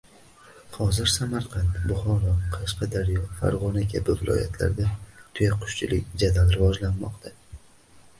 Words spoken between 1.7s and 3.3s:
Buxoro, Qashqadaryo,